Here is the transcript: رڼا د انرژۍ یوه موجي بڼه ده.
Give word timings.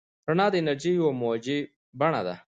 رڼا 0.29 0.47
د 0.51 0.55
انرژۍ 0.59 0.91
یوه 0.99 1.11
موجي 1.21 1.59
بڼه 1.99 2.21
ده. 2.27 2.35